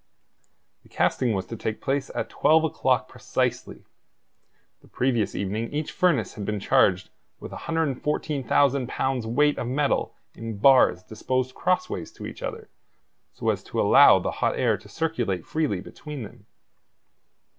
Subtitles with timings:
[0.81, 3.85] The casting was to take place at twelve o'clock precisely.
[4.81, 10.57] The previous evening each furnace had been charged with 114,000 pounds weight of metal in
[10.57, 12.67] bars disposed cross ways to each other,
[13.31, 16.47] so as to allow the hot air to circulate freely between them.